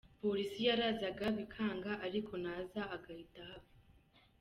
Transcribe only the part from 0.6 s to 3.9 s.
yarazaga bikanga, ariko naza agahita ahava.